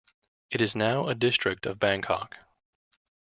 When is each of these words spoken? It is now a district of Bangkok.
It 0.49 0.61
is 0.61 0.75
now 0.75 1.07
a 1.09 1.13
district 1.13 1.67
of 1.67 1.77
Bangkok. 1.77 2.35